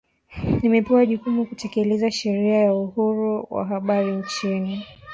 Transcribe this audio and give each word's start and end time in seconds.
Imepewa 0.61 1.05
jukumu 1.05 1.45
kutekeleza 1.45 2.11
Sheria 2.11 2.55
ya 2.57 2.73
Uhuru 2.75 3.47
wa 3.49 3.65
Habari 3.65 4.11
nchini 4.15 4.83